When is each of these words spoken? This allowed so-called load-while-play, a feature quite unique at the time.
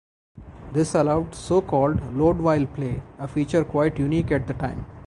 This 0.73 0.95
allowed 0.95 1.35
so-called 1.35 2.15
load-while-play, 2.15 3.03
a 3.19 3.27
feature 3.27 3.63
quite 3.63 3.99
unique 3.99 4.31
at 4.31 4.47
the 4.47 4.55
time. 4.55 4.87